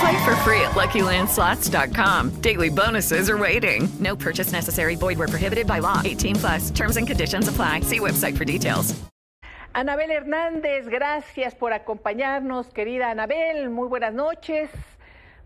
Play 0.00 0.24
for 0.24 0.36
free 0.36 0.60
at 0.60 0.72
LuckyLandSlots.com. 0.74 2.40
Daily 2.40 2.68
bonuses 2.68 3.28
are 3.28 3.38
waiting. 3.38 3.88
No 3.98 4.14
purchase 4.14 4.52
necessary. 4.52 4.94
Void 4.96 5.18
where 5.18 5.28
prohibited 5.28 5.66
by 5.66 5.80
law. 5.80 6.02
18 6.04 6.36
plus. 6.36 6.70
Terms 6.70 6.96
and 6.96 7.06
conditions 7.06 7.48
apply. 7.48 7.80
See 7.80 7.98
website 7.98 8.36
for 8.36 8.44
details. 8.44 8.94
Anabel 9.74 10.10
Hernández, 10.10 10.88
gracias 10.88 11.54
por 11.54 11.72
acompañarnos, 11.72 12.66
querida 12.72 13.10
Anabel. 13.10 13.70
Muy 13.70 13.86
buenas 13.86 14.14
noches. 14.14 14.70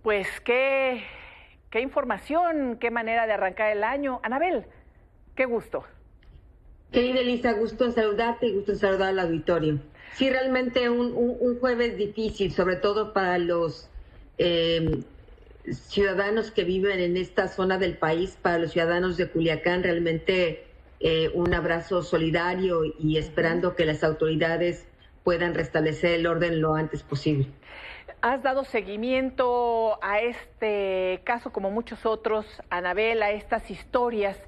Pues 0.02 0.26
qué, 0.44 1.02
qué 1.70 1.80
información, 1.80 2.78
qué 2.80 2.90
manera 2.90 3.26
de 3.26 3.34
arrancar 3.34 3.72
el 3.72 3.84
año. 3.84 4.20
Anabel, 4.22 4.64
qué 5.34 5.44
gusto. 5.44 5.84
Querida 6.92 7.20
Elisa, 7.20 7.52
gusto 7.52 7.84
en 7.84 7.92
saludarte 7.92 8.46
y 8.46 8.54
gusto 8.54 8.72
en 8.72 8.78
saludar 8.78 9.08
al 9.08 9.18
auditorio. 9.18 9.80
Sí, 10.14 10.30
realmente 10.30 10.88
un, 10.88 11.12
un, 11.14 11.36
un 11.40 11.58
jueves 11.58 11.96
difícil, 11.96 12.52
sobre 12.52 12.76
todo 12.76 13.12
para 13.12 13.38
los 13.38 13.90
eh, 14.38 15.02
ciudadanos 15.70 16.50
que 16.50 16.64
viven 16.64 17.00
en 17.00 17.16
esta 17.16 17.48
zona 17.48 17.78
del 17.78 17.96
país, 17.96 18.38
para 18.40 18.58
los 18.58 18.72
ciudadanos 18.72 19.16
de 19.16 19.28
Culiacán, 19.28 19.82
realmente 19.82 20.64
eh, 21.00 21.30
un 21.34 21.54
abrazo 21.54 22.02
solidario 22.02 22.82
y 22.84 23.18
esperando 23.18 23.74
que 23.74 23.84
las 23.84 24.04
autoridades 24.04 24.86
puedan 25.24 25.54
restablecer 25.54 26.12
el 26.12 26.26
orden 26.26 26.60
lo 26.60 26.74
antes 26.74 27.02
posible. 27.02 27.48
Has 28.20 28.42
dado 28.42 28.64
seguimiento 28.64 29.98
a 30.02 30.20
este 30.20 31.20
caso, 31.24 31.52
como 31.52 31.70
muchos 31.70 32.06
otros, 32.06 32.46
Anabel, 32.70 33.22
a 33.22 33.32
estas 33.32 33.70
historias 33.70 34.38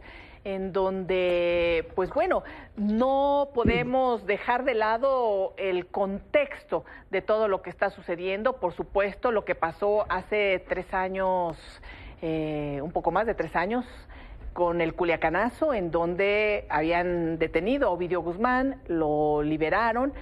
en 0.45 0.73
donde, 0.73 1.89
pues 1.95 2.11
bueno, 2.11 2.45
no 2.77 3.49
podemos 3.55 4.27
dejar 4.27 4.65
de 4.65 4.75
lado 4.75 5.55
el 5.57 5.87
contexto 5.87 6.85
de 7.11 7.23
todo 7.23 7.49
lo 7.49 7.63
que 7.63 7.71
está 7.71 7.91
sucediendo. 7.91 8.55
Por 8.61 8.73
supuesto, 8.75 9.33
lo 9.33 9.45
que 9.45 9.55
pasó 9.55 10.05
hace 10.11 10.63
tres 10.69 10.93
años, 10.93 11.59
eh, 12.21 12.81
un 12.83 12.93
poco 12.93 13.11
más 13.11 13.27
de 13.27 13.35
tres 13.35 13.57
años, 13.57 13.87
con 14.53 14.81
el 14.81 14.95
Culiacanazo, 14.95 15.75
en 15.75 15.91
donde 15.91 16.67
habían 16.69 17.39
detenido 17.39 17.89
a 17.89 17.91
Ovidio 17.91 18.21
Guzmán, 18.21 18.81
lo 18.87 19.43
liberaron. 19.43 20.13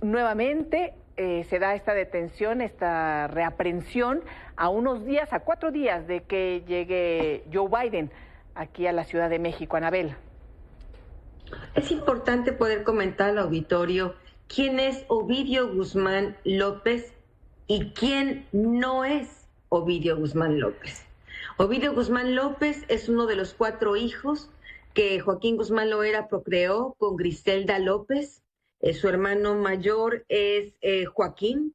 Nuevamente 0.00 0.94
eh, 1.16 1.44
se 1.50 1.58
da 1.58 1.74
esta 1.74 1.92
detención, 1.92 2.60
esta 2.60 3.26
reaprensión 3.26 4.22
a 4.56 4.68
unos 4.68 5.04
días, 5.04 5.32
a 5.32 5.40
cuatro 5.40 5.72
días 5.72 6.06
de 6.06 6.22
que 6.22 6.62
llegue 6.66 7.44
Joe 7.52 7.68
Biden 7.68 8.10
aquí 8.54 8.86
a 8.86 8.92
la 8.92 9.04
Ciudad 9.04 9.30
de 9.30 9.38
México, 9.38 9.76
Anabel. 9.76 10.16
Es 11.74 11.90
importante 11.90 12.52
poder 12.52 12.84
comentar 12.84 13.30
al 13.30 13.38
auditorio 13.38 14.14
quién 14.48 14.80
es 14.80 15.04
Ovidio 15.08 15.72
Guzmán 15.72 16.36
López 16.44 17.12
y 17.66 17.90
quién 17.90 18.46
no 18.52 19.04
es 19.04 19.48
Ovidio 19.68 20.16
Guzmán 20.16 20.60
López. 20.60 21.04
Ovidio 21.56 21.94
Guzmán 21.94 22.34
López 22.34 22.84
es 22.88 23.08
uno 23.08 23.26
de 23.26 23.36
los 23.36 23.54
cuatro 23.54 23.96
hijos 23.96 24.50
que 24.92 25.20
Joaquín 25.20 25.56
Guzmán 25.56 25.90
Loera 25.90 26.28
procreó 26.28 26.94
con 26.98 27.16
Griselda 27.16 27.78
López. 27.78 28.42
Eh, 28.80 28.94
su 28.94 29.08
hermano 29.08 29.54
mayor 29.54 30.24
es 30.28 30.74
eh, 30.80 31.04
Joaquín, 31.04 31.74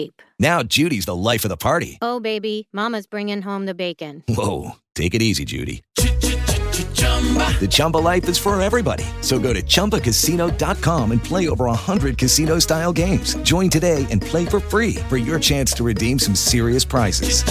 Now 0.39 0.63
Judy's 0.63 1.05
the 1.05 1.15
life 1.15 1.45
of 1.45 1.49
the 1.49 1.57
party. 1.57 1.97
Oh, 2.01 2.19
baby, 2.19 2.67
Mama's 2.73 3.05
bringing 3.05 3.41
home 3.43 3.65
the 3.67 3.75
bacon. 3.75 4.23
Whoa, 4.27 4.71
take 4.95 5.13
it 5.13 5.21
easy, 5.21 5.45
Judy. 5.45 5.83
The 5.97 7.67
Chumba 7.69 7.97
life 7.97 8.27
is 8.27 8.37
for 8.39 8.59
everybody. 8.59 9.05
So 9.21 9.37
go 9.37 9.53
to 9.53 9.61
ChumbaCasino.com 9.61 11.11
and 11.11 11.23
play 11.23 11.47
over 11.47 11.65
100 11.65 12.17
casino 12.17 12.57
style 12.59 12.91
games. 12.91 13.35
Join 13.43 13.69
today 13.69 14.07
and 14.09 14.19
play 14.21 14.45
for 14.45 14.59
free 14.59 14.95
for 15.07 15.17
your 15.17 15.39
chance 15.39 15.71
to 15.73 15.83
redeem 15.83 16.17
some 16.17 16.33
serious 16.35 16.83
prizes. 16.83 17.43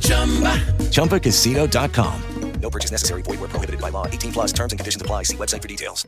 chumba 0.00 0.56
ChumbaCasino.com. 0.90 2.22
No 2.60 2.70
purchase 2.70 2.90
necessary. 2.90 3.22
Void 3.22 3.40
where 3.40 3.48
prohibited 3.48 3.80
by 3.80 3.90
law. 3.90 4.06
18 4.06 4.32
plus 4.32 4.52
terms 4.52 4.72
and 4.72 4.78
conditions 4.78 5.02
apply. 5.02 5.24
See 5.24 5.36
website 5.36 5.62
for 5.62 5.68
details. 5.68 6.06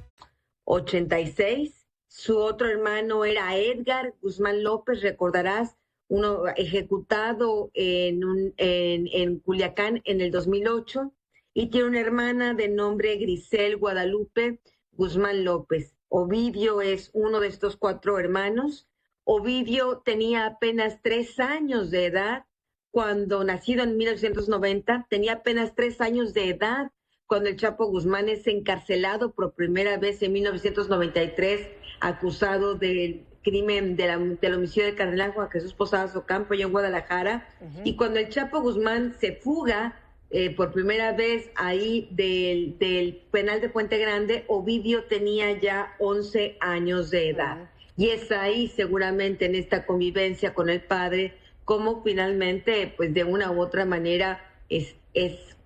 86. 0.68 1.72
Su 2.08 2.38
otro 2.38 2.66
hermano 2.66 3.24
era 3.24 3.56
Edgar 3.56 4.14
Guzmán 4.20 4.64
López, 4.64 5.00
recordarás, 5.00 5.76
uno 6.10 6.42
ejecutado 6.56 7.70
en, 7.72 8.20
en, 8.56 9.08
en 9.12 9.38
Culiacán 9.38 10.02
en 10.04 10.20
el 10.20 10.32
2008 10.32 11.12
y 11.54 11.70
tiene 11.70 11.86
una 11.86 12.00
hermana 12.00 12.52
de 12.52 12.68
nombre 12.68 13.16
Grisel 13.16 13.76
Guadalupe 13.76 14.60
Guzmán 14.90 15.44
López. 15.44 15.94
Ovidio 16.08 16.80
es 16.82 17.10
uno 17.12 17.38
de 17.38 17.46
estos 17.46 17.76
cuatro 17.76 18.18
hermanos. 18.18 18.88
Ovidio 19.22 20.02
tenía 20.04 20.46
apenas 20.46 21.00
tres 21.00 21.38
años 21.38 21.92
de 21.92 22.06
edad 22.06 22.44
cuando, 22.90 23.44
nacido 23.44 23.84
en 23.84 23.96
1990, 23.96 25.06
tenía 25.08 25.34
apenas 25.34 25.76
tres 25.76 26.00
años 26.00 26.34
de 26.34 26.48
edad 26.48 26.90
cuando 27.26 27.48
el 27.48 27.56
Chapo 27.56 27.86
Guzmán 27.86 28.28
es 28.28 28.48
encarcelado 28.48 29.32
por 29.32 29.54
primera 29.54 29.96
vez 29.96 30.20
en 30.24 30.32
1993, 30.32 31.68
acusado 32.00 32.74
del 32.74 33.29
crimen 33.42 33.96
de 33.96 34.06
la, 34.06 34.18
del 34.18 34.54
homicidio 34.54 34.86
de 34.86 34.94
Cardenal 34.94 35.32
Juan 35.32 35.50
Jesús 35.50 35.72
Posadas 35.72 36.14
Ocampo 36.16 36.54
y 36.54 36.62
en 36.62 36.72
Guadalajara. 36.72 37.48
Y 37.84 37.96
cuando 37.96 38.18
el 38.18 38.28
Chapo 38.28 38.60
Guzmán 38.60 39.14
se 39.18 39.36
fuga 39.36 39.96
eh, 40.30 40.54
por 40.54 40.72
primera 40.72 41.12
vez 41.12 41.50
ahí 41.56 42.08
del, 42.12 42.78
del, 42.78 43.22
penal 43.30 43.60
de 43.60 43.68
Puente 43.68 43.98
Grande, 43.98 44.44
Ovidio 44.46 45.04
tenía 45.04 45.58
ya 45.58 45.94
11 45.98 46.56
años 46.60 47.10
de 47.10 47.30
edad. 47.30 47.70
y 47.96 48.10
es 48.10 48.30
ahí 48.30 48.68
seguramente 48.68 49.46
en 49.46 49.54
esta 49.54 49.84
convivencia 49.84 50.54
con 50.54 50.70
el 50.70 50.80
padre 50.80 51.34
como 51.70 52.02
finalmente, 52.02 52.92
pues 52.96 53.14
de 53.14 53.22
una 53.22 53.52
u 53.52 53.60
otra 53.60 53.84
manera 53.84 54.40
es, 54.68 54.96
es, 55.14 55.56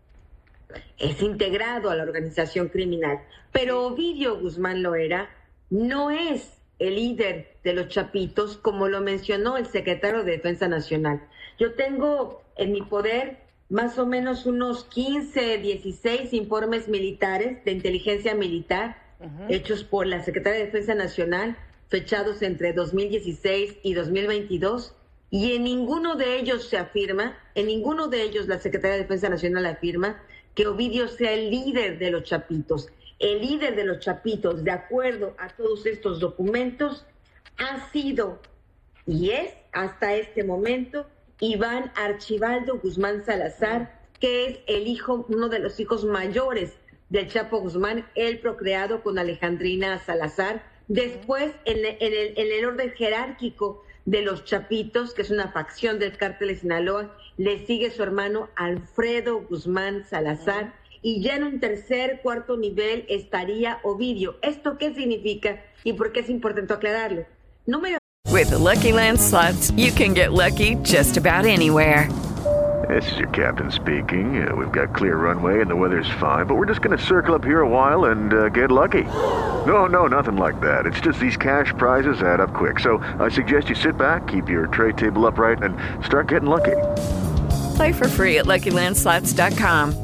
es 0.99 1.23
integrado 1.23 1.89
a 1.89 1.95
la 1.95 2.03
organización 2.03 2.69
criminal. 2.69 3.21
Pero 3.53 3.87
Ovidio 3.87 4.39
Guzmán 4.39 4.83
Loera 4.83 5.31
no 5.71 6.11
es 6.11 6.59
el 6.79 6.97
líder 6.97 7.57
de 7.63 7.73
los 7.73 7.89
Chapitos, 7.89 8.57
como 8.57 8.89
lo 8.89 9.01
mencionó 9.01 9.57
el 9.57 9.67
secretario 9.67 10.25
de 10.25 10.33
Defensa 10.33 10.69
Nacional. 10.69 11.23
Yo 11.59 11.75
tengo 11.75 12.43
en 12.57 12.73
mi 12.73 12.83
poder 12.83 13.39
más 13.69 13.99
o 13.99 14.07
menos 14.07 14.47
unos 14.47 14.85
15, 14.85 15.59
16 15.59 16.33
informes 16.33 16.89
militares 16.89 17.65
de 17.65 17.73
inteligencia 17.73 18.35
militar 18.35 19.03
hechos 19.49 19.85
por 19.85 20.07
la 20.07 20.23
Secretaría 20.23 20.59
de 20.59 20.67
Defensa 20.67 20.95
Nacional, 20.95 21.57
fechados 21.89 22.43
entre 22.43 22.73
2016 22.75 23.79
y 23.83 23.95
2022, 23.95 24.95
y 25.31 25.55
en 25.55 25.65
ninguno 25.65 26.17
de 26.17 26.39
ellos 26.39 26.69
se 26.69 26.77
afirma, 26.77 27.37
en 27.55 27.67
ninguno 27.67 28.09
de 28.09 28.23
ellos 28.23 28.49
la 28.49 28.59
Secretaría 28.59 28.97
de 28.97 29.03
Defensa 29.03 29.29
Nacional 29.29 29.67
afirma 29.67 30.21
que 30.55 30.67
Ovidio 30.67 31.09
sea 31.09 31.33
el 31.33 31.51
líder 31.51 31.99
de 31.99 32.11
los 32.11 32.25
Chapitos. 32.25 32.89
El 33.25 33.41
líder 33.41 33.75
de 33.75 33.85
los 33.85 34.01
Chapitos, 34.01 34.63
de 34.65 34.71
acuerdo 34.71 35.35
a 35.39 35.49
todos 35.49 35.87
estos 35.87 36.21
documentos, 36.21 37.07
ha 37.57 37.89
sido 37.89 38.39
y 39.07 39.31
es 39.31 39.55
hasta 39.73 40.15
este 40.15 40.45
momento 40.45 41.07
Iván 41.41 41.91
Archibaldo 41.97 42.79
Guzmán 42.81 43.25
Salazar, 43.25 43.99
que 44.21 44.47
es 44.47 44.59
el 44.67 44.87
hijo, 44.87 45.25
uno 45.31 45.49
de 45.49 45.59
los 45.59 45.81
hijos 45.81 46.05
mayores 46.05 46.75
del 47.09 47.29
Chapo 47.29 47.61
Guzmán, 47.61 48.07
él 48.15 48.41
procreado 48.41 49.03
con 49.03 49.19
Alejandrina 49.19 49.99
Salazar. 50.01 50.63
Después, 50.89 51.51
en, 51.65 51.79
el, 51.83 52.65
orden 52.67 52.93
jerárquico 52.93 53.85
de 54.05 54.21
los 54.21 54.45
Chapitos, 54.45 55.15
que 55.15 55.23
es 55.23 55.31
una 55.31 55.51
facción 55.51 55.99
del 55.99 56.19
cártel 56.19 56.49
de 56.49 56.57
Sinaloa, 56.57 57.17
le 57.39 57.65
sigue 57.65 57.91
su 57.91 58.03
hermano 58.03 58.51
Alfredo 58.55 59.41
Guzmán 59.49 60.05
Salazar. 60.05 60.75
Y 61.07 61.21
ya 61.21 61.37
en 61.37 61.45
un 61.45 61.61
tercer, 61.61 62.21
cuarto 62.23 62.57
nivel 62.57 63.05
estaría 63.11 63.79
Ovidio. 63.83 64.37
¿Esto 64.41 64.79
qué 64.79 64.95
significa 64.95 65.63
y 65.85 65.93
por 65.93 66.13
qué 66.13 66.21
es 66.21 66.31
importante 66.31 66.73
aclararlo? 66.73 67.27
Número 67.67 67.99
With 68.33 68.49
the 68.49 68.57
Lucky 68.57 68.91
Land 68.91 69.21
slots, 69.21 69.71
you 69.77 69.93
can 69.93 70.15
get 70.15 70.33
lucky 70.33 70.77
just 70.83 71.19
about 71.19 71.45
anywhere. 71.45 72.09
This 72.89 73.05
is 73.13 73.19
your 73.19 73.29
captain 73.29 73.71
speaking. 73.71 74.49
Uh, 74.49 74.57
we've 74.57 74.73
got 74.73 74.95
clear 74.95 75.17
runway 75.17 75.61
and 75.61 75.71
the 75.71 75.77
weather's 75.77 76.09
fine, 76.19 76.47
but 76.47 76.55
we're 76.55 76.65
just 76.65 76.81
going 76.81 76.97
to 76.97 77.05
circle 77.05 77.35
up 77.35 77.45
here 77.45 77.61
a 77.61 77.69
while 77.69 78.07
and 78.07 78.33
uh, 78.33 78.49
get 78.49 78.71
lucky. 78.71 79.05
No, 79.67 79.85
no, 79.85 80.07
nothing 80.07 80.37
like 80.37 80.59
that. 80.63 80.87
It's 80.87 81.01
just 81.01 81.21
these 81.21 81.37
cash 81.37 81.75
prizes 81.77 82.23
add 82.23 82.41
up 82.41 82.55
quick. 82.55 82.81
So 82.81 82.99
I 83.21 83.29
suggest 83.29 83.69
you 83.69 83.75
sit 83.75 83.99
back, 83.99 84.27
keep 84.27 84.49
your 84.49 84.69
tray 84.69 84.93
table 84.93 85.27
upright, 85.27 85.63
and 85.63 85.77
start 86.03 86.29
getting 86.29 86.49
lucky. 86.49 86.77
Play 87.77 87.93
for 87.93 88.09
free 88.09 88.39
at 88.39 88.47
LuckyLandSlots.com. 88.47 90.04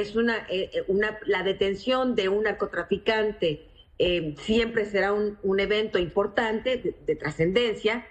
es 0.00 0.14
una, 0.14 0.46
eh, 0.50 0.70
eh, 0.74 0.84
una 0.88 1.18
la 1.24 1.42
detención 1.42 2.14
de 2.14 2.28
un 2.28 2.42
narcotraficante 2.44 3.66
eh, 3.98 4.34
siempre 4.38 4.84
será 4.84 5.14
un, 5.14 5.38
un 5.42 5.58
evento 5.58 5.98
importante 5.98 6.76
de, 6.76 6.94
de 7.06 7.16
trascendencia. 7.16 8.06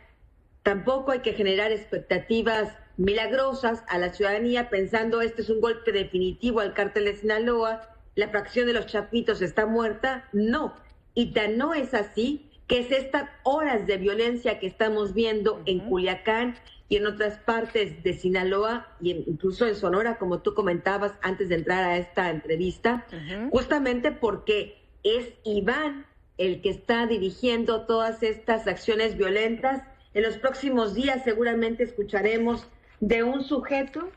Tampoco 0.63 1.11
hay 1.11 1.19
que 1.19 1.33
generar 1.33 1.71
expectativas 1.71 2.75
milagrosas 2.97 3.83
a 3.87 3.99
la 3.99 4.11
ciudadanía 4.11 4.71
pensando 4.71 5.21
este 5.21 5.43
es 5.43 5.49
un 5.51 5.61
golpe 5.61 5.91
definitivo 5.91 6.59
al 6.59 6.73
cártel 6.73 7.05
de 7.05 7.17
Sinaloa, 7.17 7.87
la 8.15 8.29
fracción 8.29 8.65
de 8.65 8.73
los 8.73 8.87
chapitos 8.87 9.43
está 9.43 9.67
muerta. 9.67 10.27
No, 10.33 10.73
y 11.13 11.33
tan 11.33 11.57
no 11.57 11.75
es 11.75 11.93
así 11.93 12.49
que 12.67 12.79
es 12.79 12.91
estas 12.91 13.29
horas 13.43 13.85
de 13.87 13.97
violencia 13.97 14.59
que 14.59 14.67
estamos 14.67 15.13
viendo 15.13 15.61
en 15.65 15.79
Culiacán 15.79 16.55
y 16.89 16.97
en 16.97 17.07
otras 17.07 17.37
partes 17.39 18.03
de 18.03 18.13
Sinaloa 18.13 18.87
y 19.01 19.11
incluso 19.11 19.67
en 19.67 19.75
Sonora, 19.75 20.17
como 20.17 20.39
tú 20.39 20.53
comentabas 20.53 21.13
antes 21.21 21.49
de 21.49 21.55
entrar 21.55 21.83
a 21.83 21.97
esta 21.97 22.29
entrevista, 22.29 23.05
justamente 23.51 24.11
porque 24.11 24.81
es 25.03 25.33
Iván 25.43 26.05
el 26.37 26.61
que 26.61 26.69
está 26.69 27.05
dirigiendo 27.05 27.85
todas 27.85 28.23
estas 28.23 28.67
acciones 28.67 29.17
violentas. 29.17 29.83
En 30.13 30.23
los 30.23 30.37
próximos 30.37 30.93
días 30.93 31.23
seguramente 31.23 31.83
escucharemos 31.83 32.67
de 32.99 33.23
un 33.23 33.43
sujeto 33.43 34.09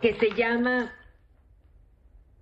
que 0.00 0.14
se 0.14 0.30
llama 0.32 0.92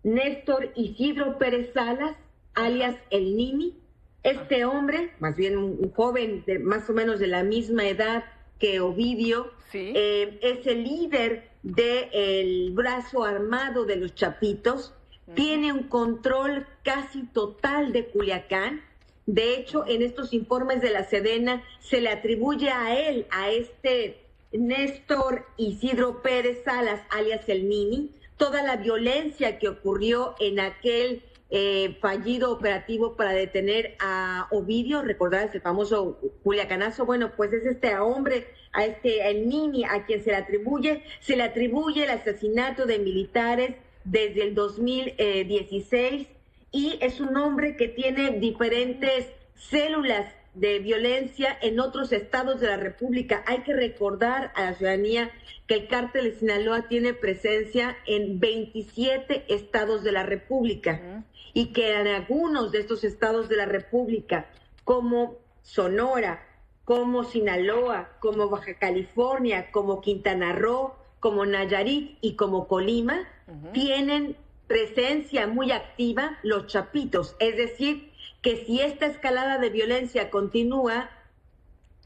Néstor 0.02 0.73
Isidro 0.75 1.38
Pérez 1.38 1.73
Salas, 1.73 2.17
alias 2.55 2.97
El 3.11 3.37
Nini. 3.37 3.82
Este 4.23 4.64
hombre, 4.64 5.11
más 5.19 5.37
bien 5.37 5.57
un, 5.57 5.93
joven 5.93 6.45
de 6.47 6.59
más 6.61 6.88
o 6.88 6.93
menos 6.93 7.19
de 7.19 7.26
la 7.26 7.43
misma 7.43 7.87
edad 7.87 8.25
que 8.59 8.81
Ovidio, 8.81 9.52
eh, 9.73 10.38
es 10.43 10.67
el 10.67 10.85
líder 10.85 11.50
del 11.62 12.71
brazo 12.73 13.25
armado 13.25 13.85
de 13.85 13.97
los 13.97 14.14
Chapitos, 14.14 14.95
tiene 15.35 15.73
un 15.73 15.85
control 15.85 16.67
casi 16.85 17.25
total 17.26 17.93
de 17.93 18.07
Culiacán. 18.07 18.83
De 19.26 19.55
hecho, 19.55 19.85
en 19.87 20.02
estos 20.02 20.33
informes 20.33 20.83
de 20.83 20.91
la 20.91 21.05
Sedena 21.05 21.62
se 21.81 22.00
le 22.00 22.11
atribuye 22.11 22.71
a 22.71 22.97
él, 22.97 23.26
a 23.31 23.50
este 23.50 24.21
Néstor 24.52 25.47
Isidro 25.57 26.23
Pérez 26.23 26.62
Salas, 26.64 27.00
alias 27.11 27.49
el 27.49 27.69
Nini, 27.69 28.11
toda 28.37 28.62
la 28.62 28.76
violencia 28.76 29.59
que 29.59 29.69
ocurrió 29.69 30.35
en 30.38 30.61
aquel 30.61 31.23
eh, 31.54 31.99
fallido 32.00 32.50
operativo 32.50 33.14
para 33.14 33.32
detener 33.32 33.94
a 34.00 34.49
Ovidio, 34.50 35.02
recordarás 35.02 35.54
el 35.54 35.61
famoso 35.61 36.18
Culiacanazo, 36.42 37.04
bueno, 37.04 37.32
pues 37.37 37.52
es 37.52 37.66
este 37.66 37.94
hombre, 37.99 38.47
a 38.73 38.87
este 38.87 39.28
el 39.28 39.47
Nini, 39.47 39.85
a 39.85 40.06
quien 40.06 40.25
se 40.25 40.30
le 40.30 40.37
atribuye, 40.37 41.04
se 41.21 41.37
le 41.37 41.42
atribuye 41.42 42.04
el 42.04 42.11
asesinato 42.11 42.87
de 42.87 42.99
militares 42.99 43.76
desde 44.04 44.44
el 44.44 44.54
2016 44.54 46.26
y 46.71 46.99
es 47.02 47.21
un 47.21 47.37
hombre 47.37 47.76
que 47.76 47.88
tiene 47.88 48.30
diferentes 48.30 49.26
células 49.54 50.25
de 50.54 50.78
violencia 50.80 51.56
en 51.62 51.80
otros 51.80 52.12
estados 52.12 52.61
de 52.61 52.66
la 52.66 52.76
República. 52.76 53.42
Hay 53.47 53.62
que 53.62 53.75
recordar 53.75 54.52
a 54.54 54.64
la 54.64 54.75
ciudadanía 54.75 55.30
que 55.66 55.75
el 55.75 55.88
cártel 55.88 56.25
de 56.25 56.38
Sinaloa 56.38 56.88
tiene 56.88 57.14
presencia 57.14 57.97
en 58.06 58.38
27 58.38 59.47
estados 59.49 60.02
de 60.04 60.12
la 60.12 60.25
República 60.25 61.25
y 61.54 61.73
que 61.73 61.99
en 61.99 62.06
algunos 62.06 62.73
de 62.73 62.80
estos 62.80 63.04
estados 63.04 63.49
de 63.49 63.56
la 63.56 63.66
República, 63.66 64.47
como 64.85 65.38
Sonora, 65.62 66.47
como 66.85 67.25
Sinaloa, 67.25 68.11
como 68.21 68.49
Baja 68.49 68.75
California, 68.78 69.71
como 69.71 70.00
Quintana 70.00 70.52
Roo, 70.52 70.94
como 71.21 71.47
Nayarit 71.47 72.18
y 72.21 72.35
como 72.35 72.66
Colima, 72.66 73.28
tienen 73.73 74.37
presencia 74.66 75.47
muy 75.47 75.71
activa 75.71 76.38
los 76.42 76.66
chapitos. 76.66 77.37
Es 77.38 77.56
decir, 77.56 78.12
que 78.42 78.64
si 78.66 78.80
esta 78.80 79.06
escalada 79.06 79.58
de 79.58 79.70
violencia 79.70 80.30
continúa, 80.30 81.08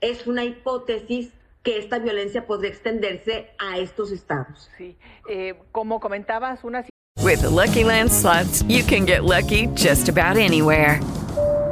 es 0.01 0.27
una 0.27 0.45
hipótesis 0.45 1.33
que 1.63 1.79
esta 1.79 1.99
violencia 1.99 2.47
podría 2.47 2.71
extenderse 2.71 3.51
a 3.59 3.79
estos 3.79 4.13
estados. 4.13 4.71
Sí, 4.77 4.97
eh, 5.29 5.55
como 5.73 5.99
comentabas, 5.99 6.63
una 6.63 6.85
With 7.23 7.41
the 7.41 7.51
Lucky 7.51 7.83
Land 7.83 8.13
slots, 8.13 8.63
you 8.69 8.85
can 8.85 9.05
get 9.05 9.25
lucky 9.25 9.67
just 9.75 10.09
about 10.09 10.37
anywhere. 10.37 11.01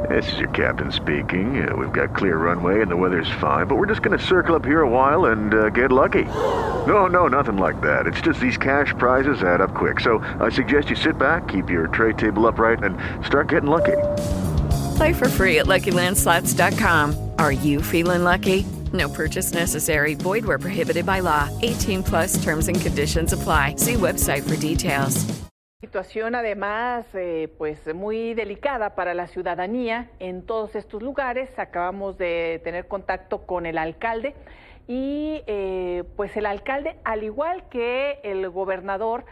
This 0.09 0.33
is 0.33 0.39
your 0.39 0.49
captain 0.49 0.91
speaking. 0.91 1.67
Uh, 1.67 1.75
we've 1.75 1.93
got 1.93 2.13
clear 2.13 2.37
runway 2.37 2.81
and 2.81 2.91
the 2.91 2.95
weather's 2.95 3.29
fine, 3.39 3.65
but 3.65 3.75
we're 3.75 3.85
just 3.85 4.01
going 4.01 4.17
to 4.17 4.23
circle 4.23 4.55
up 4.55 4.65
here 4.65 4.81
a 4.81 4.89
while 4.89 5.25
and 5.25 5.53
uh, 5.53 5.69
get 5.69 5.91
lucky. 5.91 6.25
No, 6.25 7.07
no, 7.07 7.27
nothing 7.27 7.57
like 7.57 7.79
that. 7.81 8.05
It's 8.05 8.21
just 8.21 8.39
these 8.39 8.57
cash 8.57 8.93
prizes 8.97 9.41
add 9.41 9.61
up 9.61 9.73
quick. 9.73 9.99
So 9.99 10.19
I 10.39 10.49
suggest 10.49 10.89
you 10.89 10.95
sit 10.95 11.17
back, 11.17 11.47
keep 11.47 11.69
your 11.69 11.87
tray 11.87 12.13
table 12.13 12.45
upright, 12.45 12.83
and 12.83 12.97
start 13.25 13.49
getting 13.49 13.69
lucky. 13.69 13.97
Play 14.95 15.13
for 15.13 15.29
free 15.29 15.59
at 15.59 15.65
LuckyLandSlots.com. 15.65 17.31
Are 17.37 17.51
you 17.51 17.81
feeling 17.81 18.23
lucky? 18.23 18.65
No 18.93 19.09
purchase 19.09 19.53
necessary. 19.53 20.15
Void 20.15 20.45
where 20.45 20.59
prohibited 20.59 21.05
by 21.05 21.21
law. 21.21 21.49
18 21.61 22.03
plus 22.03 22.43
terms 22.43 22.67
and 22.67 22.79
conditions 22.79 23.33
apply. 23.33 23.75
See 23.77 23.95
website 23.95 24.43
for 24.43 24.55
details. 24.57 25.25
Situación 25.81 26.33
además 26.33 27.05
eh, 27.13 27.47
pues 27.57 27.93
muy 27.93 28.33
delicada 28.33 28.95
para 28.95 29.13
la 29.13 29.27
ciudadanía 29.27 30.09
en 30.19 30.41
todos 30.41 30.75
estos 30.75 31.03
lugares. 31.03 31.49
Acabamos 31.59 32.17
de 32.17 32.59
tener 32.63 32.87
contacto 32.87 33.45
con 33.45 33.65
el 33.65 33.77
alcalde 33.77 34.33
y 34.87 35.41
eh, 35.47 36.03
pues 36.15 36.35
el 36.37 36.45
alcalde, 36.45 36.95
al 37.03 37.23
igual 37.23 37.67
que 37.69 38.19
el 38.23 38.49
gobernador, 38.49 39.25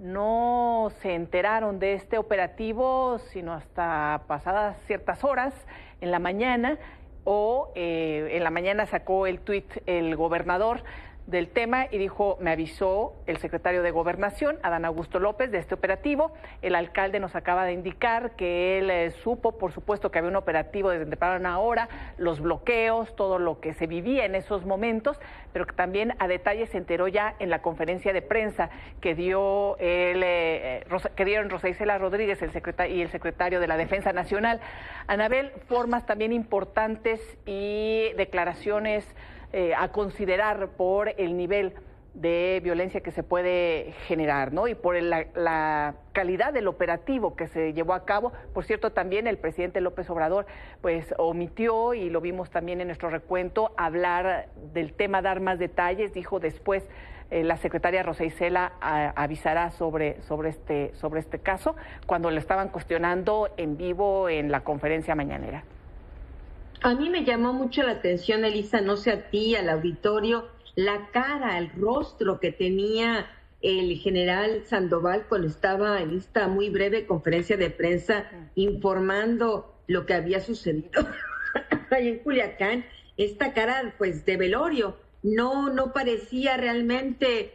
no 0.00 0.88
se 1.00 1.14
enteraron 1.14 1.78
de 1.78 1.94
este 1.94 2.18
operativo 2.18 3.18
sino 3.32 3.52
hasta 3.52 4.22
pasadas 4.26 4.80
ciertas 4.86 5.24
horas 5.24 5.54
en 6.00 6.10
la 6.10 6.18
mañana 6.18 6.78
o 7.24 7.72
eh, 7.74 8.28
en 8.32 8.44
la 8.44 8.50
mañana 8.50 8.86
sacó 8.86 9.26
el 9.26 9.40
tuit 9.40 9.70
el 9.86 10.16
gobernador 10.16 10.82
del 11.30 11.48
tema 11.48 11.86
y 11.90 11.98
dijo, 11.98 12.36
me 12.40 12.50
avisó 12.50 13.14
el 13.26 13.36
secretario 13.38 13.82
de 13.82 13.90
Gobernación, 13.90 14.58
Adán 14.62 14.84
Augusto 14.84 15.20
López, 15.20 15.50
de 15.50 15.58
este 15.58 15.74
operativo. 15.74 16.32
El 16.60 16.74
alcalde 16.74 17.20
nos 17.20 17.36
acaba 17.36 17.64
de 17.64 17.72
indicar 17.72 18.32
que 18.32 18.78
él 18.78 18.90
eh, 18.90 19.10
supo, 19.22 19.56
por 19.56 19.72
supuesto, 19.72 20.10
que 20.10 20.18
había 20.18 20.30
un 20.30 20.36
operativo 20.36 20.90
desde 20.90 21.06
temprano 21.06 21.60
hora, 21.62 21.88
los 22.18 22.40
bloqueos, 22.40 23.14
todo 23.14 23.38
lo 23.38 23.60
que 23.60 23.72
se 23.74 23.86
vivía 23.86 24.24
en 24.24 24.34
esos 24.34 24.66
momentos, 24.66 25.20
pero 25.52 25.66
que 25.66 25.74
también 25.74 26.14
a 26.18 26.26
detalle 26.26 26.66
se 26.66 26.78
enteró 26.78 27.08
ya 27.08 27.34
en 27.38 27.50
la 27.50 27.62
conferencia 27.62 28.12
de 28.12 28.22
prensa 28.22 28.70
que 29.00 29.14
dio 29.14 29.76
el, 29.78 30.22
eh, 30.24 30.84
que 31.14 31.24
dieron 31.24 31.50
Rosa 31.50 31.68
Isela 31.68 31.98
Rodríguez 31.98 32.42
el 32.42 32.50
secretario, 32.50 32.96
y 32.96 33.02
el 33.02 33.10
secretario 33.10 33.60
de 33.60 33.68
la 33.68 33.76
Defensa 33.76 34.12
Nacional. 34.12 34.60
Anabel, 35.06 35.52
formas 35.68 36.06
también 36.06 36.32
importantes 36.32 37.20
y 37.46 38.12
declaraciones 38.16 39.06
eh, 39.52 39.74
a 39.76 39.88
considerar 39.92 40.68
por 40.76 41.08
el 41.16 41.36
nivel 41.36 41.74
de 42.14 42.60
violencia 42.62 43.00
que 43.00 43.12
se 43.12 43.22
puede 43.22 43.92
generar, 44.06 44.52
¿no? 44.52 44.66
Y 44.68 44.74
por 44.74 45.00
la, 45.00 45.94
calidad 46.12 46.52
del 46.52 46.66
operativo 46.66 47.36
que 47.36 47.46
se 47.46 47.72
llevó 47.72 47.94
a 47.94 48.04
cabo. 48.04 48.32
Por 48.52 48.64
cierto, 48.64 48.90
también 48.90 49.26
el 49.26 49.38
presidente 49.38 49.80
López 49.80 50.10
Obrador, 50.10 50.46
pues, 50.82 51.14
omitió, 51.18 51.94
y 51.94 52.10
lo 52.10 52.20
vimos 52.20 52.50
también 52.50 52.80
en 52.80 52.88
nuestro 52.88 53.10
recuento, 53.10 53.72
hablar 53.76 54.48
del 54.72 54.92
tema, 54.92 55.22
dar 55.22 55.40
más 55.40 55.58
detalles. 55.58 56.12
Dijo 56.12 56.40
después 56.40 56.88
eh, 57.30 57.44
la 57.44 57.56
secretaria 57.56 58.02
Rosa 58.02 58.24
Isela 58.24 58.72
avisará 58.80 59.70
sobre, 59.70 60.20
sobre, 60.22 60.50
este, 60.50 60.92
sobre 60.94 61.20
este 61.20 61.38
caso, 61.38 61.76
cuando 62.06 62.30
le 62.30 62.40
estaban 62.40 62.68
cuestionando 62.70 63.50
en 63.56 63.76
vivo 63.76 64.28
en 64.28 64.50
la 64.50 64.60
conferencia 64.60 65.14
mañanera. 65.14 65.64
A 66.82 66.94
mí 66.94 67.10
me 67.10 67.24
llamó 67.24 67.52
mucho 67.52 67.82
la 67.82 67.92
atención, 67.92 68.42
Elisa, 68.42 68.80
no 68.80 68.96
sé 68.96 69.10
a 69.10 69.28
ti, 69.28 69.54
al 69.54 69.68
auditorio, 69.68 70.48
la 70.76 71.10
cara, 71.12 71.58
el 71.58 71.70
rostro 71.72 72.40
que 72.40 72.52
tenía 72.52 73.26
el 73.60 73.98
general 73.98 74.62
Sandoval 74.64 75.26
cuando 75.28 75.48
estaba 75.48 76.00
en 76.00 76.16
esta 76.16 76.48
muy 76.48 76.70
breve 76.70 77.06
conferencia 77.06 77.58
de 77.58 77.68
prensa 77.68 78.30
informando 78.54 79.74
lo 79.88 80.06
que 80.06 80.14
había 80.14 80.40
sucedido 80.40 81.06
ahí 81.90 82.08
en 82.08 82.18
Culiacán. 82.20 82.86
Esta 83.18 83.52
cara, 83.52 83.94
pues, 83.98 84.24
de 84.24 84.38
velorio, 84.38 84.96
no, 85.22 85.68
no 85.68 85.92
parecía 85.92 86.56
realmente 86.56 87.40
eh, 87.40 87.52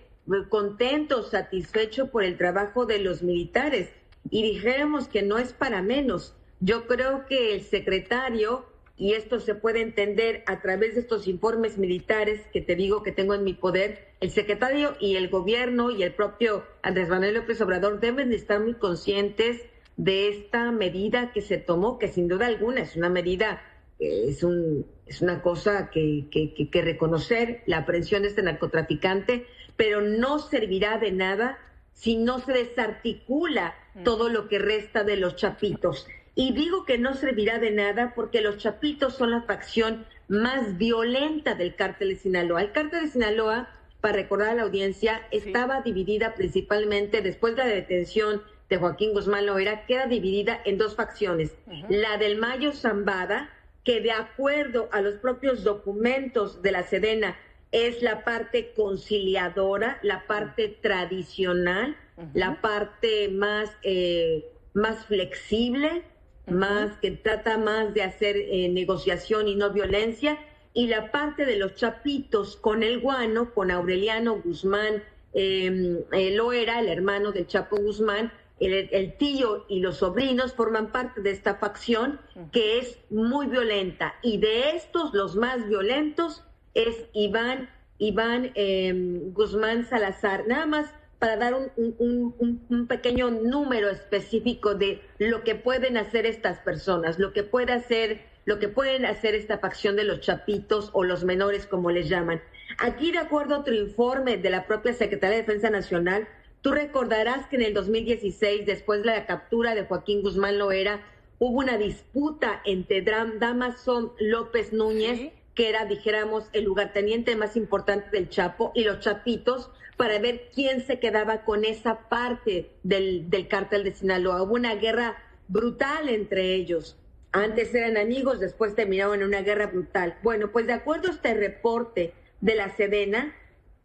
contento, 0.50 1.24
satisfecho 1.24 2.12
por 2.12 2.24
el 2.24 2.38
trabajo 2.38 2.86
de 2.86 3.00
los 3.00 3.24
militares. 3.24 3.89
Y 4.29 4.44
dijéramos 4.44 5.08
que 5.08 5.24
no 5.24 5.39
es 5.39 5.51
para 5.51 5.82
menos. 5.82 6.36
Yo 6.60 6.86
creo 6.86 7.25
que 7.25 7.55
el 7.55 7.62
secretario 7.62 8.65
y 8.97 9.13
esto 9.13 9.39
se 9.39 9.55
puede 9.55 9.81
entender 9.81 10.43
a 10.47 10.61
través 10.61 10.95
de 10.95 11.01
estos 11.01 11.27
informes 11.27 11.77
militares 11.77 12.41
que 12.53 12.61
te 12.61 12.75
digo 12.75 13.03
que 13.03 13.11
tengo 13.11 13.33
en 13.33 13.43
mi 13.43 13.53
poder, 13.53 14.07
el 14.21 14.31
secretario 14.31 14.95
y 14.99 15.17
el 15.17 15.29
gobierno 15.29 15.91
y 15.91 16.03
el 16.03 16.13
propio 16.13 16.63
Andrés 16.81 17.09
Manuel 17.09 17.35
López 17.35 17.59
Obrador 17.61 17.99
deben 17.99 18.29
de 18.29 18.37
estar 18.37 18.61
muy 18.61 18.75
conscientes 18.75 19.61
de 19.97 20.29
esta 20.29 20.71
medida 20.71 21.31
que 21.33 21.41
se 21.41 21.57
tomó, 21.57 21.99
que 21.99 22.07
sin 22.07 22.27
duda 22.27 22.47
alguna 22.47 22.81
es 22.81 22.95
una 22.95 23.09
medida, 23.09 23.61
eh, 23.99 24.25
es, 24.27 24.43
un, 24.43 24.85
es 25.05 25.21
una 25.21 25.41
cosa 25.41 25.89
que, 25.89 26.27
que, 26.31 26.53
que, 26.69 26.81
reconocer, 26.81 27.63
la 27.65 27.79
aprehensión 27.79 28.21
de 28.21 28.29
este 28.29 28.43
narcotraficante, 28.43 29.45
pero 29.75 30.01
no 30.01 30.39
servirá 30.39 30.97
de 30.99 31.11
nada 31.11 31.57
si 31.93 32.17
no 32.17 32.39
se 32.39 32.53
desarticula 32.53 33.75
mm. 33.93 34.03
todo 34.03 34.29
lo 34.29 34.47
que 34.47 34.59
resta 34.59 35.03
de 35.03 35.17
los 35.17 35.35
chapitos. 35.35 36.07
Y 36.35 36.51
digo 36.51 36.85
que 36.85 36.97
no 36.97 37.13
servirá 37.13 37.59
de 37.59 37.71
nada 37.71 38.13
porque 38.13 38.41
los 38.41 38.57
chapitos 38.57 39.15
son 39.15 39.31
la 39.31 39.43
facción 39.43 40.05
más 40.27 40.77
violenta 40.77 41.55
del 41.55 41.75
cártel 41.75 42.09
de 42.09 42.15
Sinaloa. 42.17 42.61
El 42.61 42.71
cártel 42.73 43.03
de 43.03 43.07
Sinaloa, 43.07 43.69
para 44.01 44.17
recordar 44.17 44.49
a 44.49 44.55
la 44.55 44.63
audiencia, 44.63 45.21
estaba 45.31 45.81
dividida 45.81 46.35
principalmente 46.35 47.21
después 47.21 47.55
de 47.55 47.63
la 47.63 47.69
detención 47.69 48.41
de 48.69 48.77
Joaquín 48.77 49.13
Guzmán 49.13 49.45
Loera, 49.45 49.85
queda 49.85 50.07
dividida 50.07 50.59
en 50.65 50.77
dos 50.77 50.95
facciones. 50.95 51.55
La 51.87 52.17
del 52.17 52.37
Mayo 52.37 52.73
Zambada, 52.73 53.49
que 53.83 54.01
de 54.01 54.11
acuerdo 54.11 54.89
a 54.91 55.01
los 55.01 55.15
propios 55.15 55.63
documentos 55.63 56.61
de 56.61 56.71
la 56.71 56.83
Sedena 56.83 57.37
es 57.71 58.01
la 58.01 58.23
parte 58.23 58.73
conciliadora, 58.75 59.99
la 60.01 60.25
parte 60.27 60.69
tradicional, 60.81 61.95
la 62.33 62.61
parte 62.61 63.29
más, 63.29 63.69
eh, 63.83 64.45
más 64.73 65.05
flexible, 65.05 66.03
más 66.47 66.97
que 66.97 67.11
trata 67.11 67.57
más 67.57 67.93
de 67.93 68.03
hacer 68.03 68.37
eh, 68.37 68.69
negociación 68.69 69.47
y 69.47 69.55
no 69.55 69.71
violencia, 69.71 70.37
y 70.73 70.87
la 70.87 71.11
parte 71.11 71.45
de 71.45 71.55
los 71.55 71.75
chapitos 71.75 72.57
con 72.57 72.83
el 72.83 72.99
guano, 72.99 73.53
con 73.53 73.71
Aureliano 73.71 74.41
Guzmán 74.41 75.03
eh, 75.33 76.03
Loera, 76.33 76.79
el 76.79 76.89
hermano 76.89 77.31
del 77.31 77.47
Chapo 77.47 77.77
Guzmán, 77.77 78.31
el, 78.59 79.17
tío 79.17 79.65
y 79.67 79.79
los 79.79 79.97
sobrinos 79.97 80.53
forman 80.53 80.91
parte 80.91 81.21
de 81.21 81.31
esta 81.31 81.55
facción 81.55 82.19
que 82.51 82.79
es 82.79 82.97
muy 83.09 83.47
violenta. 83.47 84.15
Y 84.21 84.37
de 84.37 84.71
estos, 84.71 85.13
los 85.13 85.35
más 85.35 85.67
violentos 85.67 86.43
es 86.73 87.05
Iván, 87.13 87.69
Iván 87.97 88.51
em, 88.55 89.33
Guzmán 89.33 89.85
Salazar. 89.85 90.47
Nada 90.47 90.65
más 90.65 90.93
para 91.19 91.38
dar 91.38 91.53
un, 91.53 92.88
pequeño 92.88 93.31
número 93.31 93.89
específico 93.89 94.75
de 94.75 95.01
lo 95.17 95.43
que 95.43 95.55
pueden 95.55 95.98
hacer 95.98 96.25
estas 96.25 96.60
personas, 96.60 97.19
lo 97.19 97.34
que 97.34 97.43
puede 97.43 97.74
hacer, 97.74 98.22
lo 98.45 98.60
que 98.60 98.67
pueden 98.67 99.05
hacer 99.05 99.34
esta 99.36 99.57
facción 99.57 99.95
de 99.95 100.03
los 100.03 100.19
chapitos 100.22 100.89
o 100.93 101.03
los 101.03 101.24
menores, 101.24 101.65
como 101.65 101.91
les 101.91 102.10
llaman. 102.10 102.41
Aquí, 102.77 103.12
de 103.12 103.19
acuerdo 103.19 103.55
a 103.55 103.60
otro 103.60 103.74
informe 103.74 104.38
de 104.38 104.50
la 104.50 104.67
propia 104.67 104.93
Secretaría 104.93 105.38
de 105.38 105.43
Defensa 105.43 105.69
Nacional, 105.69 106.27
tú 106.62 106.72
recordarás 106.72 107.48
que 107.48 107.55
en 107.55 107.63
el 107.63 107.74
2016, 107.74 108.65
después 108.65 109.01
de 109.01 109.07
la 109.07 109.25
captura 109.25 109.75
de 109.75 109.86
Joaquín 109.86 110.22
Guzmán 110.22 110.57
Loera, 110.57 111.01
hubo 111.39 111.60
una 111.60 111.77
disputa 111.77 112.62
entre 112.65 113.01
Damason 113.01 114.12
López 114.19 114.74
Núñez, 114.74 115.31
que 115.55 115.69
era, 115.69 115.85
dijéramos, 115.85 116.50
el 116.53 116.65
lugarteniente 116.65 117.35
más 117.35 117.55
importante 117.55 118.09
del 118.12 118.29
Chapo, 118.29 118.71
y 118.75 118.83
los 118.83 119.00
Chapitos, 119.00 119.71
para 119.97 120.19
ver 120.19 120.50
quién 120.53 120.81
se 120.81 121.00
quedaba 121.00 121.45
con 121.45 121.63
esa 121.63 122.09
parte 122.09 122.69
del, 122.83 123.29
del 123.29 123.47
cártel 123.47 123.85
de 123.85 123.93
Sinaloa. 123.93 124.43
Hubo 124.43 124.55
una 124.55 124.75
guerra 124.75 125.17
brutal 125.47 126.09
entre 126.09 126.53
ellos. 126.53 126.97
Antes 127.31 127.74
eran 127.74 127.97
amigos, 127.97 128.39
después 128.39 128.75
terminaron 128.75 129.21
en 129.21 129.27
una 129.27 129.41
guerra 129.41 129.67
brutal. 129.67 130.17
Bueno, 130.24 130.51
pues 130.51 130.67
de 130.67 130.74
acuerdo 130.74 131.07
a 131.07 131.12
este 131.12 131.33
reporte 131.33 132.13
de 132.41 132.55
la 132.55 132.75
Sedena, 132.75 133.33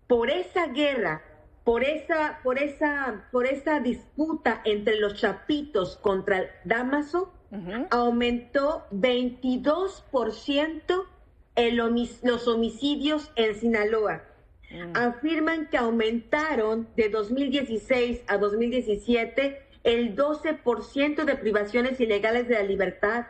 por 0.07 0.31
esa 0.31 0.67
guerra, 0.67 1.23
por 1.65 1.85
esa, 1.85 2.41
por 2.43 2.59
esa, 2.59 3.29
por 3.31 3.47
esa 3.47 3.81
disputa 3.81 4.61
entre 4.65 4.99
los 4.99 5.15
chapitos 5.15 5.97
contra 5.97 6.50
Damaso, 6.65 7.33
aumentó 7.91 8.87
22% 8.93 11.07
el 11.67 11.76
los 11.76 12.49
homicidios 12.49 13.31
en 13.37 13.55
Sinaloa. 13.55 14.25
Mm. 14.73 14.97
afirman 14.97 15.69
que 15.69 15.76
aumentaron 15.79 16.87
de 16.97 17.09
2016 17.09 18.23
a 18.29 18.38
2017 18.38 19.61
el 19.83 20.14
12% 20.14 21.25
de 21.25 21.35
privaciones 21.35 21.99
ilegales 21.99 22.47
de 22.47 22.55
la 22.55 22.62
libertad, 22.62 23.26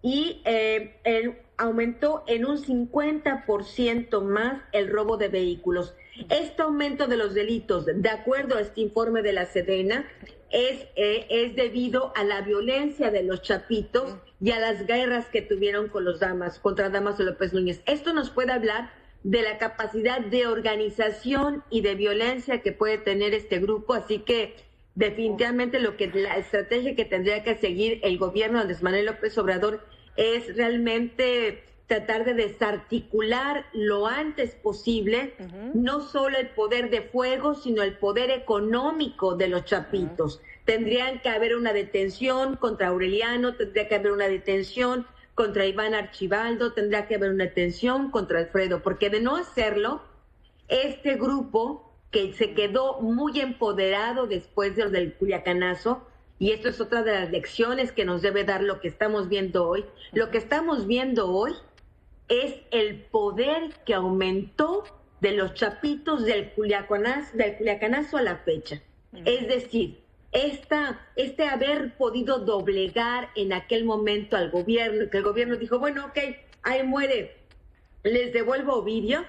y 0.00 0.40
eh, 0.46 0.98
el- 1.04 1.36
aumentó 1.58 2.22
en 2.26 2.46
un 2.46 2.56
50% 2.56 4.22
más 4.22 4.62
el 4.72 4.88
robo 4.88 5.16
de 5.16 5.28
vehículos. 5.28 5.94
Este 6.28 6.62
aumento 6.62 7.06
de 7.06 7.16
los 7.16 7.34
delitos, 7.34 7.86
de 7.86 8.08
acuerdo 8.08 8.56
a 8.56 8.60
este 8.60 8.80
informe 8.80 9.22
de 9.22 9.32
la 9.32 9.46
Sedena, 9.46 10.08
es, 10.50 10.86
eh, 10.96 11.26
es 11.28 11.54
debido 11.54 12.12
a 12.16 12.24
la 12.24 12.40
violencia 12.40 13.10
de 13.10 13.22
los 13.22 13.42
chapitos 13.42 14.16
y 14.40 14.50
a 14.50 14.58
las 14.58 14.86
guerras 14.86 15.26
que 15.26 15.42
tuvieron 15.42 15.88
con 15.88 16.04
los 16.04 16.20
damas, 16.20 16.58
contra 16.58 16.90
Damas 16.90 17.18
López 17.18 17.52
Núñez. 17.52 17.82
Esto 17.86 18.12
nos 18.12 18.30
puede 18.30 18.52
hablar 18.52 18.90
de 19.22 19.42
la 19.42 19.58
capacidad 19.58 20.20
de 20.20 20.46
organización 20.46 21.64
y 21.70 21.82
de 21.82 21.94
violencia 21.94 22.62
que 22.62 22.72
puede 22.72 22.98
tener 22.98 23.34
este 23.34 23.58
grupo, 23.58 23.94
así 23.94 24.20
que 24.20 24.56
definitivamente 24.94 25.80
lo 25.80 25.96
que 25.96 26.08
la 26.08 26.36
estrategia 26.36 26.96
que 26.96 27.04
tendría 27.04 27.42
que 27.44 27.56
seguir 27.56 28.00
el 28.02 28.18
gobierno 28.18 28.58
de 28.58 28.62
Andrés 28.62 28.82
Manuel 28.82 29.06
López 29.06 29.36
Obrador 29.38 29.84
es 30.16 30.56
realmente 30.56 31.62
tratar 31.88 32.26
de 32.26 32.34
desarticular 32.34 33.64
lo 33.72 34.06
antes 34.06 34.54
posible 34.54 35.34
no 35.74 36.02
solo 36.02 36.36
el 36.36 36.50
poder 36.50 36.90
de 36.90 37.00
fuego, 37.00 37.54
sino 37.54 37.82
el 37.82 37.96
poder 37.96 38.30
económico 38.30 39.34
de 39.34 39.48
los 39.48 39.64
chapitos. 39.64 40.40
Tendrían 40.66 41.20
que 41.20 41.30
haber 41.30 41.56
una 41.56 41.72
detención 41.72 42.56
contra 42.56 42.88
Aureliano, 42.88 43.54
tendría 43.54 43.88
que 43.88 43.94
haber 43.94 44.12
una 44.12 44.28
detención 44.28 45.06
contra 45.34 45.64
Iván 45.64 45.94
Archibaldo, 45.94 46.74
tendría 46.74 47.06
que 47.08 47.14
haber 47.14 47.30
una 47.30 47.44
detención 47.44 48.10
contra 48.10 48.40
Alfredo, 48.40 48.82
porque 48.82 49.08
de 49.08 49.20
no 49.20 49.36
hacerlo, 49.36 50.02
este 50.68 51.14
grupo 51.14 51.90
que 52.10 52.34
se 52.34 52.52
quedó 52.52 53.00
muy 53.00 53.40
empoderado 53.40 54.26
después 54.26 54.76
de 54.76 54.84
lo 54.84 54.90
del 54.90 55.14
Culiacanazo, 55.14 56.06
y 56.38 56.50
esto 56.52 56.68
es 56.68 56.80
otra 56.80 57.02
de 57.02 57.12
las 57.12 57.30
lecciones 57.30 57.92
que 57.92 58.04
nos 58.04 58.20
debe 58.20 58.44
dar 58.44 58.62
lo 58.62 58.80
que 58.80 58.88
estamos 58.88 59.28
viendo 59.28 59.66
hoy. 59.66 59.84
Lo 60.12 60.30
que 60.30 60.38
estamos 60.38 60.86
viendo 60.86 61.32
hoy 61.32 61.52
es 62.28 62.54
el 62.70 62.96
poder 62.96 63.74
que 63.84 63.94
aumentó 63.94 64.84
de 65.20 65.32
los 65.32 65.54
chapitos 65.54 66.24
del 66.24 66.50
Culiacanazo, 66.52 67.36
del 67.36 67.56
Culiacanazo 67.56 68.18
a 68.18 68.22
la 68.22 68.36
fecha. 68.36 68.80
Es 69.24 69.48
decir, 69.48 70.00
esta, 70.32 71.06
este 71.16 71.48
haber 71.48 71.96
podido 71.96 72.38
doblegar 72.38 73.30
en 73.34 73.52
aquel 73.52 73.84
momento 73.84 74.36
al 74.36 74.50
gobierno, 74.50 75.08
que 75.10 75.18
el 75.18 75.24
gobierno 75.24 75.56
dijo, 75.56 75.78
bueno, 75.78 76.06
ok, 76.06 76.18
ahí 76.62 76.82
muere, 76.82 77.36
les 78.02 78.32
devuelvo 78.32 78.74
Ovidio, 78.74 79.24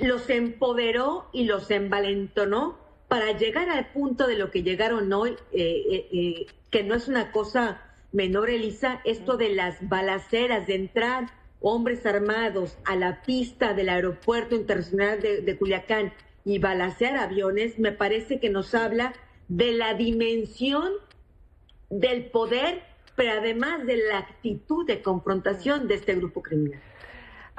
los 0.00 0.28
empoderó 0.30 1.28
y 1.32 1.44
los 1.44 1.70
envalentonó 1.70 2.78
para 3.08 3.36
llegar 3.36 3.70
al 3.70 3.90
punto 3.92 4.26
de 4.26 4.36
lo 4.36 4.50
que 4.50 4.62
llegaron 4.62 5.12
hoy, 5.12 5.30
eh, 5.52 5.84
eh, 5.90 6.08
eh, 6.12 6.46
que 6.70 6.84
no 6.84 6.94
es 6.94 7.08
una 7.08 7.32
cosa 7.32 7.82
menor, 8.12 8.50
Elisa, 8.50 9.00
esto 9.04 9.36
de 9.36 9.54
las 9.54 9.88
balaceras, 9.88 10.66
de 10.66 10.74
entrar 10.74 11.30
hombres 11.60 12.06
armados 12.06 12.78
a 12.84 12.96
la 12.96 13.22
pista 13.22 13.74
del 13.74 13.88
aeropuerto 13.88 14.54
internacional 14.54 15.20
de, 15.20 15.56
Culiacán 15.58 16.12
y 16.44 16.58
balacear 16.58 17.16
aviones, 17.16 17.78
me 17.78 17.92
parece 17.92 18.40
que 18.40 18.50
nos 18.50 18.74
habla 18.74 19.12
de 19.48 19.72
la 19.72 19.94
dimensión 19.94 20.92
del 21.90 22.26
poder, 22.26 22.82
pero 23.16 23.32
además 23.32 23.86
de 23.86 23.96
la 23.96 24.18
actitud 24.18 24.86
de 24.86 25.02
confrontación 25.02 25.88
de 25.88 25.94
este 25.94 26.14
grupo 26.14 26.42
criminal. 26.42 26.80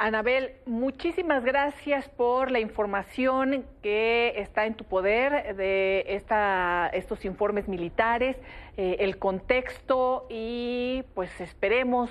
Anabel, 0.01 0.53
muchísimas 0.65 1.43
gracias 1.43 2.07
por 2.07 2.51
la 2.51 2.61
información 2.61 3.65
que 3.83 4.33
está 4.37 4.65
en 4.65 4.75
tu 4.75 4.85
poder 4.85 5.57
de 5.57 6.05
esta, 6.07 6.89
estos 6.93 7.25
informes 7.25 7.67
militares, 7.67 8.37
eh, 8.77 8.95
el 8.99 9.17
contexto 9.17 10.25
y 10.29 11.03
pues 11.15 11.29
esperemos, 11.41 12.09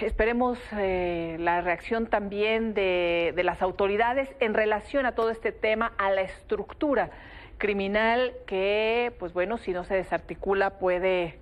esperemos 0.00 0.58
eh, 0.76 1.36
la 1.40 1.60
reacción 1.60 2.06
también 2.06 2.74
de, 2.74 3.32
de 3.34 3.44
las 3.44 3.62
autoridades 3.62 4.28
en 4.40 4.54
relación 4.54 5.06
a 5.06 5.14
todo 5.14 5.30
este 5.30 5.52
tema, 5.52 5.92
a 5.98 6.10
la 6.10 6.22
estructura 6.22 7.10
criminal 7.58 8.32
que, 8.46 9.12
pues 9.18 9.32
bueno, 9.32 9.58
si 9.58 9.72
no 9.72 9.84
se 9.84 9.94
desarticula 9.94 10.78
puede, 10.78 11.38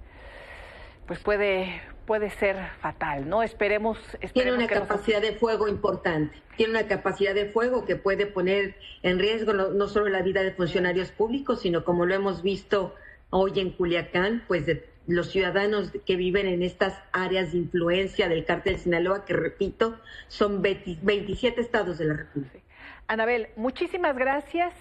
pues 1.07 1.19
puede, 1.21 1.81
puede 2.07 2.31
ser 2.31 2.57
fatal, 2.81 3.29
¿no? 3.29 3.43
Esperemos, 3.43 3.99
Tiene 4.11 4.27
esperemos 4.27 4.59
una 4.59 4.67
que 4.69 4.75
no 4.75 4.81
se- 4.83 4.87
capacidad 4.89 5.21
de 5.23 5.33
fuego 5.33 5.67
importante. 5.69 6.37
Tiene 6.57 6.73
una 6.79 6.87
capacidad 6.87 7.35
de 7.35 7.47
fuego 7.47 7.87
que 7.87 7.97
puede 7.97 8.27
poner 8.27 8.75
en 9.03 9.19
riesgo 9.19 9.55
no, 9.55 9.69
no 9.71 9.89
solo 9.89 10.09
la 10.11 10.21
vida 10.21 10.43
de 10.43 10.53
funcionarios 10.53 11.11
públicos, 11.11 11.63
sino 11.63 11.85
como 11.85 12.05
lo 12.05 12.15
hemos 12.15 12.43
visto 12.43 12.95
hoy 13.31 13.59
en 13.61 13.71
Culiacán, 13.71 14.45
pues 14.47 14.67
de 14.67 14.89
los 15.07 15.31
ciudadanos 15.31 15.93
que 16.07 16.17
viven 16.17 16.47
en 16.47 16.63
estas 16.63 16.95
áreas 17.13 17.53
de 17.53 17.59
influencia 17.59 18.29
del 18.29 18.45
cártel 18.45 18.75
de 18.75 18.79
Sinaloa, 18.81 19.25
que 19.25 19.33
repito, 19.33 19.99
son 20.29 20.63
20 20.63 20.99
27 21.03 21.61
estados 21.61 21.99
de 21.99 22.05
la 22.05 22.15
República. 22.15 22.59
Anabel, 23.09 23.49
muchísimas 23.57 24.17
gracias. 24.17 24.75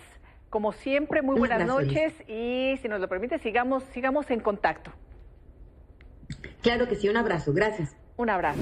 Como 0.49 0.71
siempre, 0.71 1.21
muy 1.21 1.37
buenas 1.37 1.59
Gracias. 1.59 1.87
noches 1.87 2.13
y 2.27 2.77
si 2.81 2.87
nos 2.87 2.99
lo 2.99 3.07
permite, 3.07 3.37
sigamos, 3.37 3.83
sigamos 3.93 4.31
en 4.31 4.39
contacto. 4.39 4.91
Claro 6.61 6.87
que 6.87 6.95
sí, 6.95 7.07
un 7.07 7.17
abrazo, 7.17 7.53
gracias. 7.53 7.95
Un 8.17 8.29
abrazo. 8.29 8.59